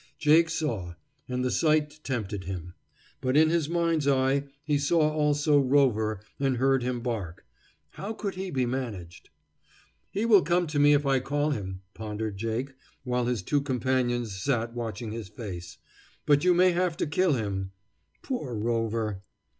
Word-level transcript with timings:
Jake 0.17 0.49
saw, 0.49 0.95
and 1.29 1.45
the 1.45 1.51
sight 1.51 1.99
tempted 2.03 2.45
him. 2.45 2.73
But 3.21 3.37
in 3.37 3.51
his 3.51 3.69
mind's 3.69 4.07
eye 4.07 4.45
he 4.63 4.79
saw 4.79 5.11
also 5.13 5.59
Rover 5.59 6.21
and 6.39 6.57
heard 6.57 6.81
him 6.81 7.01
bark. 7.01 7.45
How 7.91 8.11
could 8.13 8.33
he 8.33 8.49
be 8.49 8.65
managed? 8.65 9.29
"He 10.09 10.25
will 10.25 10.41
come 10.41 10.65
to 10.65 10.79
me 10.79 10.93
if 10.93 11.05
I 11.05 11.19
call 11.19 11.51
him," 11.51 11.81
pondered 11.93 12.35
Jake, 12.37 12.73
while 13.03 13.25
his 13.25 13.43
two 13.43 13.61
companions 13.61 14.35
sat 14.41 14.73
watching 14.73 15.11
his 15.11 15.27
face, 15.29 15.77
"but 16.25 16.43
you 16.43 16.55
may 16.55 16.71
have 16.71 16.97
to 16.97 17.05
kill 17.05 17.33
him. 17.33 17.71
Poor 18.23 18.55
Rover!" 18.55 19.21